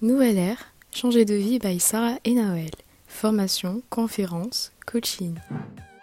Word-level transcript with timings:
Nouvelle 0.00 0.38
ère, 0.38 0.72
changer 0.94 1.24
de 1.24 1.34
vie 1.34 1.58
by 1.58 1.80
Sarah 1.80 2.18
et 2.22 2.34
Noël. 2.34 2.70
Formation, 3.08 3.82
conférence, 3.90 4.70
coaching. 4.86 5.40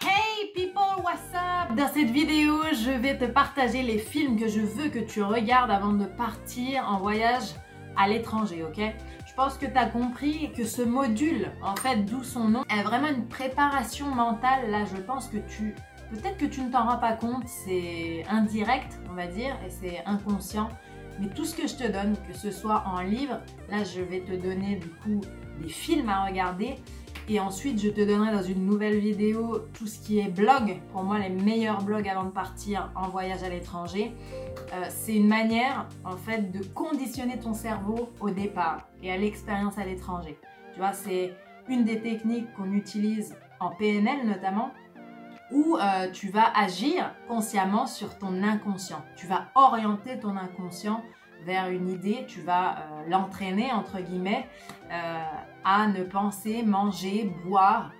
Hey 0.02 0.52
people, 0.54 1.02
what's 1.02 1.34
up? 1.34 1.78
Dans 1.78 1.88
cette 1.94 2.10
vidéo, 2.10 2.56
je 2.74 2.92
vais 2.92 3.18
te 3.18 3.24
partager 3.24 3.84
les 3.84 3.98
films 3.98 4.38
que 4.38 4.50
je 4.50 4.60
veux 4.60 4.90
que 4.90 5.00
tu 5.00 5.24
regardes 5.24 5.72
avant 5.72 5.94
de 5.94 6.04
partir 6.04 6.84
en 6.90 7.00
voyage 7.00 7.56
à 7.96 8.10
l'étranger, 8.10 8.64
ok? 8.64 8.84
Je 9.26 9.34
pense 9.34 9.58
que 9.58 9.66
tu 9.66 9.78
as 9.78 9.86
compris 9.86 10.52
que 10.52 10.66
ce 10.66 10.82
module, 10.82 11.54
en 11.64 11.78
fait, 11.78 12.04
d'où 12.04 12.22
son 12.22 12.50
nom, 12.50 12.66
est 12.70 12.84
vraiment 12.84 13.08
une 13.08 13.30
préparation 13.30 14.08
mentale. 14.08 14.72
Là, 14.72 14.84
je 14.94 15.02
pense 15.02 15.30
que 15.30 15.38
tu... 15.38 15.74
Peut-être 16.12 16.38
que 16.38 16.46
tu 16.46 16.60
ne 16.60 16.70
t'en 16.70 16.86
rends 16.86 16.98
pas 16.98 17.14
compte, 17.14 17.48
c'est 17.48 18.26
indirect, 18.30 19.00
on 19.10 19.14
va 19.14 19.28
dire, 19.28 19.58
et 19.66 19.70
c'est 19.70 20.04
inconscient. 20.06 20.68
Mais 21.20 21.28
tout 21.30 21.46
ce 21.46 21.56
que 21.56 21.68
je 21.68 21.76
te 21.76 21.92
donne, 21.92 22.16
que 22.28 22.38
ce 22.38 22.52
soit 22.52 22.84
en 22.86 23.02
livre, 23.02 23.40
là 23.70 23.84
je 23.84 24.02
vais 24.02 24.22
te 24.22 24.34
donner 24.34 24.76
du 24.76 24.90
coup 24.90 25.22
des 25.62 25.70
films 25.70 26.10
à 26.10 26.26
regarder. 26.26 26.76
Et 27.28 27.40
ensuite, 27.40 27.82
je 27.82 27.90
te 27.90 28.02
donnerai 28.02 28.32
dans 28.32 28.44
une 28.44 28.68
nouvelle 28.68 29.00
vidéo 29.00 29.58
tout 29.74 29.88
ce 29.88 30.00
qui 30.00 30.20
est 30.20 30.30
blog. 30.30 30.80
Pour 30.92 31.04
moi, 31.04 31.18
les 31.18 31.30
meilleurs 31.30 31.82
blogs 31.82 32.08
avant 32.08 32.26
de 32.26 32.30
partir 32.30 32.92
en 32.96 33.10
voyage 33.10 33.42
à 33.42 33.50
l'étranger. 33.50 34.14
Euh, 34.74 34.86
c'est 34.90 35.16
une 35.16 35.28
manière, 35.28 35.88
en 36.04 36.18
fait, 36.18 36.52
de 36.52 36.64
conditionner 36.64 37.40
ton 37.40 37.56
cerveau 37.56 38.12
au 38.20 38.30
départ 38.30 38.88
et 39.02 39.12
à 39.12 39.18
l'expérience 39.18 39.80
à 39.80 39.86
l'étranger. 39.86 40.38
Tu 40.74 40.80
vois, 40.80 40.94
c'est 40.94 41.34
une 41.68 41.84
des 41.84 42.00
techniques 42.00 42.54
qu'on 42.54 42.72
utilise 42.74 43.36
en 43.60 43.72
PNL 43.72 44.28
notamment 44.28 44.70
où 45.52 45.78
euh, 45.78 46.10
tu 46.12 46.30
vas 46.30 46.52
agir 46.58 47.14
consciemment 47.28 47.86
sur 47.86 48.18
ton 48.18 48.44
inconscient. 48.44 49.04
Tu 49.16 49.28
vas 49.28 49.48
orienter 49.56 50.20
ton 50.20 50.36
inconscient 50.38 51.04
vers 51.44 51.70
une 51.70 51.90
idée, 51.90 52.26
tu 52.28 52.42
vas 52.42 52.78
euh, 52.78 53.10
l'entraîner, 53.10 53.72
entre 53.72 54.00
guillemets, 54.00 54.48
euh, 54.92 55.20
à 55.64 55.88
ne 55.88 56.04
penser, 56.04 56.64
manger, 56.64 57.32
boire, 57.46 57.92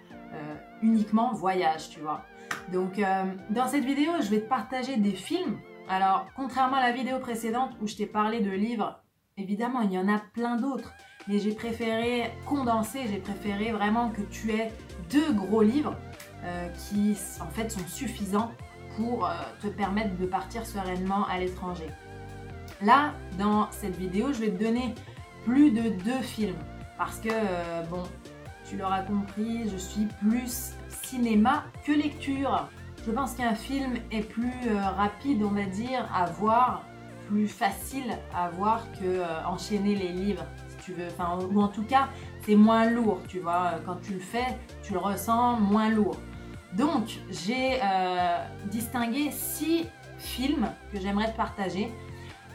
uniquement 0.82 1.32
voyage, 1.32 1.90
tu 1.90 2.02
vois. 2.02 2.26
Donc, 2.74 3.02
dans 3.50 3.68
cette 3.68 3.86
vidéo, 3.86 4.12
je 4.20 4.30
vais 4.30 4.42
te 4.42 4.50
partager 4.50 4.98
des 4.98 5.14
films. 5.14 5.58
Alors, 5.88 6.28
contrairement 6.36 6.76
à 6.76 6.82
la 6.82 6.92
vidéo 6.92 7.20
précédente 7.20 7.72
où 7.82 7.88
je 7.88 7.96
t'ai 7.96 8.06
parlé 8.06 8.42
de 8.42 8.52
livres, 8.52 9.00
évidemment, 9.38 9.80
il 9.80 9.94
y 9.94 9.98
en 9.98 10.10
a 10.10 10.20
plein 10.20 10.58
d'autres. 10.58 10.94
Mais 11.30 11.40
j'ai 11.40 11.54
préféré 11.54 12.32
condenser, 12.46 13.08
j'ai 13.10 13.20
préféré 13.20 13.72
vraiment 13.72 14.10
que 14.10 14.22
tu 14.24 14.52
aies 14.52 14.74
deux 15.10 15.32
gros 15.32 15.62
livres 15.62 15.96
qui 16.78 17.18
en 17.42 17.48
fait 17.48 17.72
sont 17.72 17.88
suffisants 17.88 18.52
pour 18.96 19.26
euh, 19.26 19.34
te 19.62 19.68
permettre 19.68 20.16
de 20.18 20.26
partir 20.26 20.66
sereinement 20.66 21.26
à 21.28 21.40
l'étranger. 21.40 21.90
Là, 22.82 23.14
dans 23.38 23.70
cette 23.72 23.96
vidéo, 23.98 24.34
je 24.34 24.42
vais 24.42 24.52
te 24.52 24.64
donner 24.64 24.94
plus 25.46 25.72
de 25.72 25.90
deux 26.04 26.22
films 26.22 26.58
parce 26.98 27.20
que, 27.20 27.30
euh, 27.32 27.84
bon, 27.90 28.04
tu 28.68 28.78
l'auras 28.78 29.02
compris, 29.02 29.70
je 29.70 29.78
suis 29.78 30.08
plus 30.22 30.74
cinéma 30.90 31.66
que 31.86 31.92
lecture. 31.92 32.68
Je 33.06 33.12
pense 33.12 33.34
qu'un 33.34 33.54
film 33.54 33.94
est 34.12 34.28
plus 34.28 34.52
rapide, 34.98 35.44
on 35.44 35.52
va 35.52 35.66
dire, 35.66 36.10
à 36.12 36.26
voir, 36.26 36.84
plus 37.28 37.48
facile 37.48 38.18
à 38.34 38.50
voir 38.50 38.84
que 38.94 39.22
enchaîner 39.46 39.94
les 39.94 40.10
livres, 40.10 40.44
si 40.70 40.86
tu 40.86 40.94
veux. 40.94 41.08
Ou 41.54 41.62
en 41.62 41.68
tout 41.68 41.84
cas, 41.84 42.10
c'est 42.46 42.56
moins 42.56 42.90
lourd, 42.90 43.22
tu 43.28 43.40
vois. 43.40 43.80
Quand 43.86 43.96
tu 44.02 44.14
le 44.14 44.20
fais, 44.20 44.58
tu 44.84 44.94
le 44.94 45.00
ressens 45.00 45.60
moins 45.60 45.90
lourd. 45.90 46.18
Donc, 46.74 47.20
j'ai 47.32 47.80
euh, 47.84 48.38
distingué 48.66 49.32
six 49.32 49.88
films 50.18 50.70
que 50.92 51.00
j'aimerais 51.00 51.32
te 51.32 51.38
partager. 51.38 51.92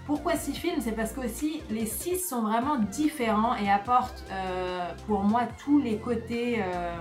Pourquoi 0.07 0.37
six 0.37 0.55
films? 0.55 0.81
C'est 0.81 0.93
parce 0.93 1.13
qu'aussi 1.13 1.63
les 1.71 1.87
six 1.87 2.19
sont 2.19 2.43
vraiment 2.43 2.77
différents 2.77 3.55
et 3.57 3.71
apportent 3.71 4.25
euh, 4.31 4.93
pour 5.07 5.23
moi 5.23 5.43
tous 5.65 5.79
les 5.81 5.99
côtés 5.99 6.63
euh, 6.63 6.97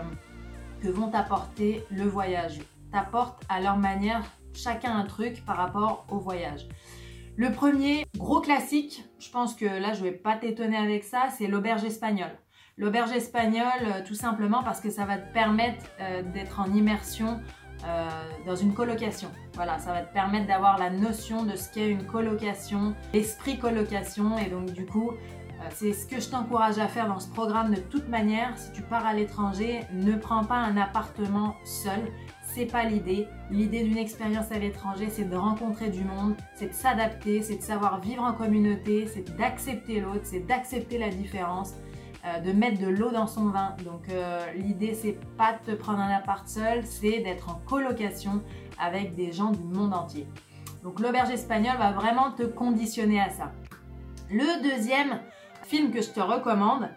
que 0.81 0.88
vont 0.88 1.13
apporter 1.13 1.85
le 1.91 2.03
voyage. 2.03 2.59
T'apportent 2.91 3.44
à 3.49 3.61
leur 3.61 3.78
manière 3.78 4.23
chacun 4.53 4.95
un 4.95 5.05
truc 5.05 5.45
par 5.45 5.57
rapport 5.57 6.05
au 6.09 6.17
voyage. 6.17 6.67
Le 7.35 7.51
premier, 7.51 8.05
gros 8.17 8.41
classique, 8.41 9.05
je 9.19 9.29
pense 9.29 9.53
que 9.53 9.66
là 9.66 9.94
je 9.94 10.03
vais 10.03 10.11
pas 10.11 10.35
t'étonner 10.35 10.78
avec 10.78 11.03
ça, 11.03 11.29
c'est 11.38 11.47
l'auberge 11.47 11.83
espagnole. 11.83 12.35
L'auberge 12.79 13.12
espagnole, 13.12 13.66
euh, 13.84 14.01
tout 14.07 14.16
simplement 14.16 14.63
parce 14.63 14.79
que 14.79 14.90
ça 14.90 15.03
va 15.03 15.17
te 15.17 15.34
permettre 15.34 15.84
euh, 16.00 16.23
d'être 16.23 16.62
en 16.62 16.73
immersion 16.73 17.41
euh, 17.85 18.07
dans 18.45 18.56
une 18.56 18.73
colocation. 18.73 19.29
Voilà, 19.56 19.79
ça 19.79 19.91
va 19.91 20.01
te 20.01 20.13
permettre 20.13 20.47
d'avoir 20.47 20.78
la 20.78 20.90
notion 20.90 21.44
de 21.44 21.57
ce 21.57 21.69
qu'est 21.73 21.90
une 21.90 22.06
colocation, 22.06 22.95
l'esprit 23.13 23.59
colocation, 23.59 24.38
et 24.38 24.50
donc 24.50 24.72
du 24.72 24.85
coup, 24.85 25.12
c'est 25.72 25.91
ce 25.91 26.07
que 26.07 26.22
je 26.22 26.29
t'encourage 26.29 26.79
à 26.79 26.88
faire 26.88 27.09
dans 27.09 27.19
ce 27.19 27.28
programme 27.28 27.73
de 27.73 27.81
toute 27.81 28.07
manière. 28.07 28.57
Si 28.57 28.72
tu 28.72 28.81
pars 28.81 29.06
à 29.06 29.13
l'étranger, 29.13 29.81
ne 29.91 30.16
prends 30.16 30.46
pas 30.46 30.56
un 30.56 30.78
appartement 30.78 31.57
seul. 31.66 32.00
C'est 32.44 32.66
pas 32.66 32.85
l'idée. 32.85 33.28
L'idée 33.51 33.84
d'une 33.84 33.97
expérience 33.97 34.53
à 34.53 34.57
l'étranger, 34.57 35.09
c'est 35.09 35.29
de 35.29 35.35
rencontrer 35.35 35.90
du 35.90 36.06
monde, 36.06 36.35
c'est 36.56 36.67
de 36.67 36.73
s'adapter, 36.73 37.41
c'est 37.41 37.57
de 37.57 37.61
savoir 37.61 38.00
vivre 38.00 38.23
en 38.23 38.31
communauté, 38.31 39.06
c'est 39.13 39.35
d'accepter 39.35 40.00
l'autre, 40.00 40.23
c'est 40.23 40.47
d'accepter 40.47 40.97
la 40.97 41.09
différence. 41.09 41.73
Euh, 42.25 42.40
de 42.41 42.52
mettre 42.52 42.81
de 42.81 42.88
l'eau 42.88 43.12
dans 43.12 43.28
son 43.28 43.46
vin. 43.46 43.78
Donc 43.85 44.09
euh, 44.09 44.46
l'idée 44.53 44.94
c'est 44.94 45.18
pas 45.38 45.53
de 45.53 45.72
te 45.72 45.78
prendre 45.78 46.00
un 46.00 46.09
appart 46.09 46.46
seul, 46.46 46.85
c'est 46.85 47.19
d'être 47.19 47.50
en 47.50 47.62
colocation 47.66 48.44
avec 48.78 49.16
des 49.16 49.31
gens 49.31 49.52
du 49.52 49.63
monde 49.63 49.94
entier. 49.94 50.28
Donc 50.84 51.00
l'auberge 51.00 51.29
espagnole 51.29 51.78
va 51.78 51.94
vraiment 51.94 52.31
te 52.31 52.44
conditionner 52.44 53.22
à 53.22 53.29
ça. 53.29 53.53
Le 54.29 54.62
deuxième 54.62 55.22
film 55.63 55.91
que 55.91 56.02
je 56.02 56.09
te 56.09 56.19
recommande, 56.19 56.90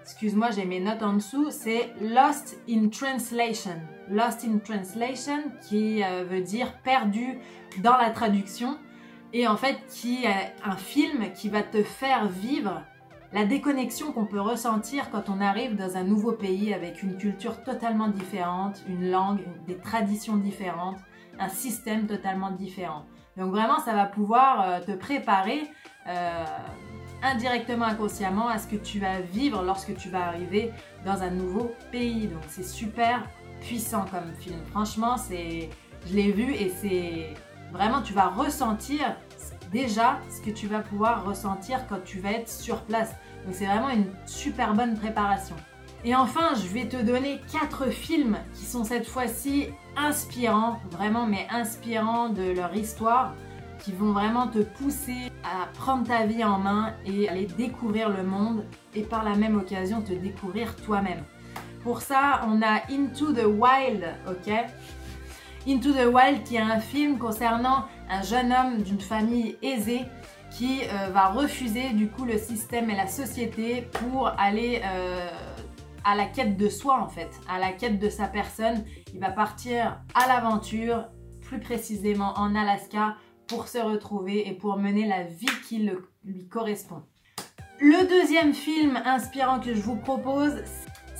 excuse-moi 0.00 0.50
j'ai 0.50 0.64
mes 0.64 0.80
notes 0.80 1.02
en 1.02 1.12
dessous, 1.12 1.50
c'est 1.50 1.92
Lost 2.00 2.58
in 2.66 2.88
Translation. 2.88 3.82
Lost 4.08 4.46
in 4.46 4.60
Translation 4.60 5.42
qui 5.68 6.02
euh, 6.02 6.24
veut 6.24 6.40
dire 6.40 6.72
perdu 6.78 7.38
dans 7.82 7.98
la 7.98 8.08
traduction 8.08 8.78
et 9.34 9.46
en 9.46 9.58
fait 9.58 9.76
qui 9.90 10.24
est 10.24 10.54
un 10.64 10.76
film 10.76 11.34
qui 11.34 11.50
va 11.50 11.62
te 11.62 11.82
faire 11.82 12.28
vivre 12.28 12.80
la 13.32 13.44
déconnexion 13.44 14.12
qu'on 14.12 14.26
peut 14.26 14.40
ressentir 14.40 15.10
quand 15.10 15.28
on 15.28 15.40
arrive 15.40 15.76
dans 15.76 15.96
un 15.96 16.02
nouveau 16.02 16.32
pays 16.32 16.74
avec 16.74 17.02
une 17.02 17.16
culture 17.16 17.62
totalement 17.62 18.08
différente, 18.08 18.82
une 18.88 19.10
langue, 19.10 19.40
des 19.66 19.76
traditions 19.76 20.36
différentes, 20.36 20.98
un 21.38 21.48
système 21.48 22.06
totalement 22.06 22.50
différent. 22.50 23.04
Donc 23.36 23.50
vraiment, 23.50 23.78
ça 23.78 23.94
va 23.94 24.06
pouvoir 24.06 24.62
euh, 24.62 24.80
te 24.80 24.92
préparer 24.92 25.62
euh, 26.08 26.44
indirectement, 27.22 27.84
inconsciemment 27.84 28.48
à 28.48 28.58
ce 28.58 28.66
que 28.66 28.76
tu 28.76 28.98
vas 28.98 29.20
vivre 29.20 29.62
lorsque 29.62 29.96
tu 29.96 30.08
vas 30.08 30.26
arriver 30.26 30.72
dans 31.06 31.22
un 31.22 31.30
nouveau 31.30 31.70
pays. 31.92 32.26
Donc 32.26 32.42
c'est 32.48 32.64
super 32.64 33.22
puissant 33.60 34.04
comme 34.10 34.32
film. 34.40 34.58
Franchement, 34.70 35.16
c'est, 35.16 35.70
je 36.06 36.14
l'ai 36.14 36.32
vu 36.32 36.52
et 36.52 36.68
c'est 36.68 37.34
vraiment, 37.72 38.02
tu 38.02 38.12
vas 38.12 38.28
ressentir 38.28 39.16
déjà 39.72 40.18
ce 40.28 40.40
que 40.40 40.50
tu 40.50 40.66
vas 40.66 40.80
pouvoir 40.80 41.24
ressentir 41.24 41.86
quand 41.88 42.02
tu 42.04 42.20
vas 42.20 42.32
être 42.32 42.48
sur 42.48 42.82
place. 42.82 43.10
Donc 43.44 43.54
c'est 43.54 43.66
vraiment 43.66 43.90
une 43.90 44.10
super 44.26 44.74
bonne 44.74 44.96
préparation. 44.96 45.56
Et 46.04 46.14
enfin, 46.14 46.54
je 46.54 46.66
vais 46.68 46.86
te 46.86 46.96
donner 46.96 47.40
quatre 47.52 47.90
films 47.90 48.38
qui 48.54 48.64
sont 48.64 48.84
cette 48.84 49.06
fois-ci 49.06 49.68
inspirants, 49.96 50.78
vraiment 50.90 51.26
mais 51.26 51.46
inspirants 51.50 52.30
de 52.30 52.52
leur 52.52 52.74
histoire, 52.74 53.34
qui 53.80 53.92
vont 53.92 54.12
vraiment 54.12 54.46
te 54.46 54.58
pousser 54.58 55.30
à 55.44 55.66
prendre 55.78 56.06
ta 56.06 56.26
vie 56.26 56.44
en 56.44 56.58
main 56.58 56.94
et 57.04 57.28
aller 57.28 57.46
découvrir 57.46 58.08
le 58.08 58.22
monde 58.22 58.64
et 58.94 59.02
par 59.02 59.24
la 59.24 59.36
même 59.36 59.56
occasion 59.56 60.00
te 60.02 60.12
découvrir 60.12 60.74
toi-même. 60.76 61.22
Pour 61.82 62.02
ça, 62.02 62.42
on 62.46 62.60
a 62.62 62.82
Into 62.90 63.32
the 63.32 63.46
Wild, 63.46 64.04
ok? 64.28 64.52
Into 65.68 65.92
the 65.92 66.06
Wild 66.06 66.42
qui 66.44 66.56
est 66.56 66.60
un 66.60 66.80
film 66.80 67.18
concernant 67.18 67.84
un 68.08 68.22
jeune 68.22 68.52
homme 68.52 68.82
d'une 68.82 69.00
famille 69.00 69.56
aisée 69.62 70.02
qui 70.50 70.80
euh, 70.82 71.10
va 71.10 71.28
refuser 71.28 71.90
du 71.90 72.08
coup 72.08 72.24
le 72.24 72.38
système 72.38 72.90
et 72.90 72.96
la 72.96 73.06
société 73.06 73.82
pour 73.92 74.28
aller 74.38 74.80
euh, 74.84 75.28
à 76.04 76.16
la 76.16 76.26
quête 76.26 76.56
de 76.56 76.68
soi 76.68 77.00
en 77.00 77.08
fait, 77.08 77.30
à 77.48 77.58
la 77.58 77.72
quête 77.72 77.98
de 77.98 78.08
sa 78.08 78.26
personne. 78.26 78.84
Il 79.14 79.20
va 79.20 79.30
partir 79.30 80.00
à 80.14 80.26
l'aventure, 80.26 81.04
plus 81.40 81.60
précisément 81.60 82.32
en 82.36 82.54
Alaska, 82.54 83.16
pour 83.46 83.68
se 83.68 83.78
retrouver 83.78 84.48
et 84.48 84.52
pour 84.52 84.76
mener 84.78 85.06
la 85.06 85.24
vie 85.24 85.46
qui 85.68 85.90
lui 86.24 86.46
correspond. 86.48 87.02
Le 87.80 88.06
deuxième 88.06 88.54
film 88.54 89.00
inspirant 89.04 89.58
que 89.58 89.74
je 89.74 89.80
vous 89.80 89.96
propose, 89.96 90.52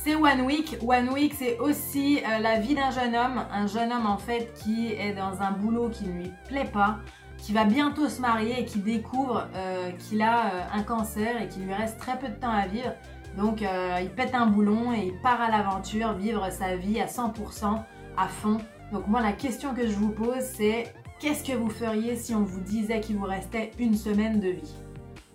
c'est 0.02 0.14
One 0.14 0.42
Week. 0.42 0.78
One 0.86 1.10
Week, 1.10 1.34
c'est 1.36 1.58
aussi 1.58 2.20
euh, 2.20 2.38
la 2.38 2.58
vie 2.58 2.74
d'un 2.74 2.90
jeune 2.90 3.14
homme, 3.14 3.44
un 3.52 3.66
jeune 3.66 3.92
homme 3.92 4.06
en 4.06 4.16
fait 4.16 4.52
qui 4.54 4.92
est 4.92 5.12
dans 5.12 5.42
un 5.42 5.50
boulot 5.50 5.90
qui 5.90 6.06
ne 6.06 6.12
lui 6.12 6.32
plaît 6.48 6.70
pas, 6.72 6.98
qui 7.36 7.52
va 7.52 7.64
bientôt 7.64 8.08
se 8.08 8.20
marier 8.20 8.60
et 8.60 8.64
qui 8.64 8.78
découvre 8.78 9.46
euh, 9.54 9.90
qu'il 9.92 10.22
a 10.22 10.46
euh, 10.46 10.62
un 10.72 10.82
cancer 10.82 11.42
et 11.42 11.48
qu'il 11.48 11.64
lui 11.64 11.74
reste 11.74 11.98
très 11.98 12.18
peu 12.18 12.28
de 12.28 12.34
temps 12.34 12.50
à 12.50 12.66
vivre. 12.66 12.94
Donc 13.36 13.60
il 13.60 14.10
pète 14.10 14.34
un 14.34 14.46
boulon 14.46 14.92
et 14.92 15.06
il 15.06 15.20
part 15.22 15.40
à 15.40 15.48
l'aventure, 15.50 16.14
vivre 16.14 16.50
sa 16.50 16.74
vie 16.74 17.00
à 17.00 17.06
100% 17.06 17.80
à 18.16 18.26
fond. 18.26 18.58
Donc 18.92 19.06
moi 19.06 19.20
la 19.20 19.32
question 19.32 19.72
que 19.72 19.86
je 19.86 19.92
vous 19.92 20.10
pose 20.10 20.40
c'est 20.40 20.92
qu'est-ce 21.20 21.44
que 21.44 21.56
vous 21.56 21.70
feriez 21.70 22.16
si 22.16 22.34
on 22.34 22.42
vous 22.42 22.60
disait 22.60 22.98
qu'il 22.98 23.18
vous 23.18 23.26
restait 23.26 23.70
une 23.78 23.94
semaine 23.94 24.40
de 24.40 24.48
vie? 24.48 24.74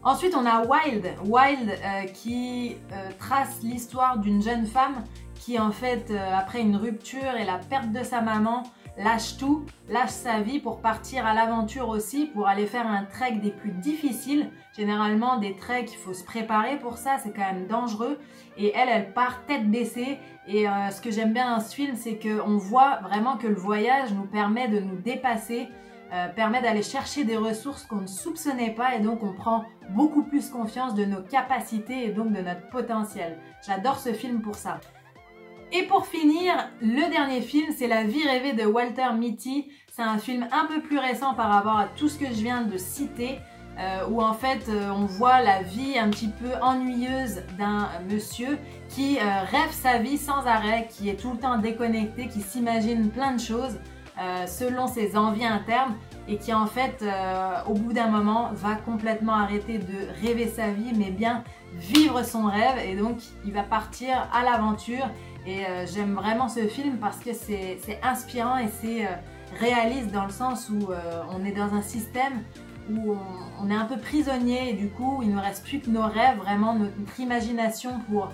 Ensuite, 0.05 0.35
on 0.35 0.45
a 0.45 0.61
Wild, 0.61 1.15
Wild 1.25 1.67
euh, 1.67 2.03
qui 2.03 2.77
euh, 2.93 3.09
trace 3.17 3.63
l'histoire 3.63 4.19
d'une 4.19 4.39
jeune 4.39 4.67
femme 4.67 5.03
qui, 5.33 5.57
en 5.57 5.71
fait, 5.71 6.11
euh, 6.11 6.31
après 6.31 6.61
une 6.61 6.75
rupture 6.75 7.35
et 7.35 7.43
la 7.43 7.57
perte 7.57 7.91
de 7.91 8.03
sa 8.03 8.21
maman, 8.21 8.61
lâche 8.99 9.37
tout, 9.37 9.65
lâche 9.89 10.11
sa 10.11 10.41
vie 10.41 10.59
pour 10.59 10.79
partir 10.79 11.25
à 11.25 11.33
l'aventure 11.33 11.89
aussi, 11.89 12.27
pour 12.27 12.47
aller 12.47 12.67
faire 12.67 12.85
un 12.85 13.03
trek 13.05 13.39
des 13.41 13.49
plus 13.49 13.71
difficiles. 13.71 14.51
Généralement, 14.77 15.37
des 15.37 15.55
treks, 15.55 15.91
il 15.91 15.97
faut 15.97 16.13
se 16.13 16.23
préparer 16.23 16.77
pour 16.77 16.99
ça, 16.99 17.17
c'est 17.17 17.31
quand 17.31 17.51
même 17.51 17.65
dangereux. 17.65 18.19
Et 18.59 18.73
elle, 18.75 18.89
elle 18.89 19.11
part 19.11 19.43
tête 19.47 19.67
baissée. 19.71 20.19
Et 20.47 20.65
ce 20.91 21.01
que 21.01 21.09
j'aime 21.09 21.33
bien 21.33 21.55
dans 21.55 21.59
ce 21.59 21.73
film, 21.73 21.95
c'est 21.95 22.19
qu'on 22.19 22.57
voit 22.57 22.99
vraiment 23.01 23.37
que 23.37 23.47
le 23.47 23.55
voyage 23.55 24.13
nous 24.13 24.27
permet 24.27 24.67
de 24.67 24.79
nous 24.79 24.97
dépasser, 24.97 25.67
euh, 26.13 26.27
permet 26.27 26.61
d'aller 26.61 26.83
chercher 26.83 27.23
des 27.23 27.35
ressources 27.35 27.83
qu'on 27.83 28.01
ne 28.01 28.07
soupçonnait 28.07 28.75
pas 28.75 28.95
et 28.95 28.99
donc 28.99 29.23
on 29.23 29.33
prend 29.33 29.65
beaucoup 29.89 30.21
plus 30.21 30.49
confiance 30.51 30.93
de 30.93 31.03
nos 31.03 31.21
capacités 31.21 32.05
et 32.05 32.11
donc 32.11 32.31
de 32.31 32.41
notre 32.41 32.69
potentiel. 32.69 33.39
J'adore 33.65 33.97
ce 33.97 34.13
film 34.13 34.41
pour 34.41 34.53
ça. 34.53 34.79
Et 35.71 35.81
pour 35.83 36.05
finir, 36.05 36.53
le 36.79 37.09
dernier 37.09 37.41
film, 37.41 37.73
c'est 37.75 37.87
La 37.87 38.03
vie 38.03 38.23
rêvée 38.23 38.53
de 38.53 38.65
Walter 38.65 39.13
Mitty. 39.17 39.71
C'est 39.91 40.03
un 40.03 40.19
film 40.19 40.47
un 40.51 40.65
peu 40.67 40.79
plus 40.79 40.99
récent 40.99 41.33
par 41.33 41.49
rapport 41.49 41.77
à 41.77 41.87
tout 41.87 42.07
ce 42.07 42.19
que 42.19 42.27
je 42.27 42.41
viens 42.43 42.61
de 42.61 42.77
citer. 42.77 43.39
Euh, 43.77 44.07
où 44.09 44.21
en 44.21 44.33
fait 44.33 44.69
euh, 44.69 44.89
on 44.89 45.05
voit 45.05 45.41
la 45.41 45.61
vie 45.61 45.99
un 45.99 46.09
petit 46.09 46.29
peu 46.29 46.53
ennuyeuse 46.61 47.41
d'un 47.57 47.89
monsieur 48.09 48.57
qui 48.87 49.17
rêve 49.19 49.71
sa 49.71 49.97
vie 49.97 50.17
sans 50.17 50.45
arrêt, 50.45 50.87
qui 50.89 51.09
est 51.09 51.19
tout 51.19 51.31
le 51.31 51.39
temps 51.39 51.57
déconnecté, 51.57 52.27
qui 52.27 52.41
s'imagine 52.41 53.09
plein 53.09 53.33
de 53.33 53.41
choses. 53.41 53.77
Euh, 54.17 54.47
selon 54.47 54.87
ses 54.87 55.17
envies 55.17 55.45
internes 55.45 55.93
et 56.29 56.37
qui 56.37 56.53
en 56.53 56.67
fait 56.67 57.01
euh, 57.01 57.59
au 57.67 57.73
bout 57.73 57.91
d'un 57.91 58.07
moment 58.07 58.49
va 58.53 58.75
complètement 58.75 59.33
arrêter 59.33 59.77
de 59.77 60.07
rêver 60.25 60.47
sa 60.47 60.69
vie 60.69 60.93
mais 60.95 61.11
bien 61.11 61.43
vivre 61.73 62.23
son 62.23 62.45
rêve 62.45 62.77
et 62.81 62.95
donc 62.95 63.17
il 63.45 63.51
va 63.51 63.63
partir 63.63 64.29
à 64.33 64.43
l'aventure. 64.43 65.09
Et 65.45 65.65
euh, 65.65 65.85
j'aime 65.85 66.13
vraiment 66.13 66.47
ce 66.47 66.61
film 66.61 66.97
parce 66.97 67.17
que 67.17 67.33
c'est 67.33 67.99
inspirant 68.03 68.57
et 68.57 68.69
c'est 68.81 69.05
réaliste 69.59 70.11
dans 70.11 70.23
le 70.23 70.31
sens 70.31 70.69
où 70.69 70.87
on 71.29 71.43
est 71.43 71.51
dans 71.51 71.73
un 71.73 71.81
système 71.81 72.41
où 72.89 73.15
on, 73.61 73.69
est 73.69 73.75
un 73.75 73.85
peu 73.85 73.97
prisonnier 73.97 74.69
et 74.69 74.73
du 74.73 74.87
coup 74.87 75.19
il 75.23 75.35
ne 75.35 75.41
reste 75.41 75.65
plus 75.65 75.81
que 75.81 75.89
nos 75.89 76.07
rêves, 76.07 76.37
vraiment 76.37 76.75
notre 76.75 77.19
imagination 77.19 77.99
pour, 78.09 78.31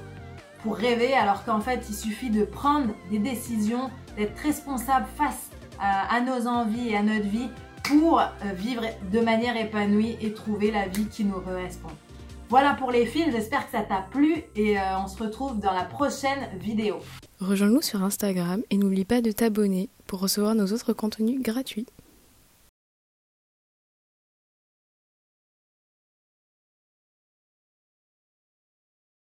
pour 0.61 0.75
rêver 0.75 1.13
alors 1.13 1.43
qu'en 1.43 1.59
fait 1.59 1.85
il 1.89 1.95
suffit 1.95 2.29
de 2.29 2.45
prendre 2.45 2.93
des 3.09 3.19
décisions, 3.19 3.89
d'être 4.15 4.37
responsable 4.39 5.07
face 5.17 5.49
à 5.81 6.21
nos 6.21 6.47
envies 6.47 6.89
et 6.89 6.97
à 6.97 7.03
notre 7.03 7.27
vie 7.27 7.49
pour 7.83 8.19
euh, 8.19 8.25
vivre 8.55 8.83
de 9.11 9.19
manière 9.19 9.57
épanouie 9.57 10.17
et 10.21 10.33
trouver 10.33 10.71
la 10.71 10.87
vie 10.87 11.07
qui 11.07 11.25
nous 11.25 11.39
correspond. 11.39 11.89
Voilà 12.49 12.73
pour 12.73 12.91
les 12.91 13.05
films, 13.05 13.31
j'espère 13.31 13.65
que 13.65 13.71
ça 13.71 13.81
t'a 13.81 14.05
plu 14.11 14.43
et 14.55 14.77
euh, 14.77 14.99
on 15.03 15.07
se 15.07 15.21
retrouve 15.21 15.59
dans 15.59 15.73
la 15.73 15.85
prochaine 15.85 16.49
vidéo. 16.59 16.97
Rejoins-nous 17.39 17.81
sur 17.81 18.03
Instagram 18.03 18.61
et 18.69 18.77
n'oublie 18.77 19.05
pas 19.05 19.21
de 19.21 19.31
t'abonner 19.31 19.89
pour 20.05 20.19
recevoir 20.19 20.53
nos 20.53 20.67
autres 20.67 20.93
contenus 20.93 21.41
gratuits. 21.41 21.87